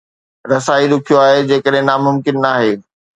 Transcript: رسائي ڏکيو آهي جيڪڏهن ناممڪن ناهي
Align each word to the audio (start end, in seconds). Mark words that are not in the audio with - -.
رسائي 0.51 0.85
ڏکيو 0.91 1.15
آهي 1.25 1.39
جيڪڏهن 1.51 1.87
ناممڪن 1.91 2.35
ناهي 2.47 2.73